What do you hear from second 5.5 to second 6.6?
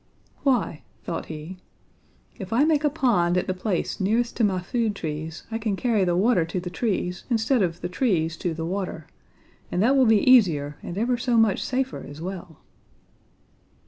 I can carry the water to